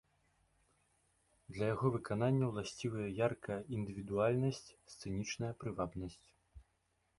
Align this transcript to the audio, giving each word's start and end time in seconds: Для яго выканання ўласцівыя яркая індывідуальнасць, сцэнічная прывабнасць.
Для 1.57 1.65
яго 1.73 1.91
выканання 1.97 2.45
ўласцівыя 2.53 3.07
яркая 3.27 3.59
індывідуальнасць, 3.79 4.65
сцэнічная 4.95 5.53
прывабнасць. 5.65 6.23